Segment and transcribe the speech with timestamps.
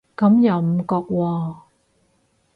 [0.17, 1.55] 咁又唔覺喎